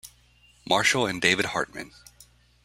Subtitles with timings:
[0.67, 1.91] Marshall and David Hartman.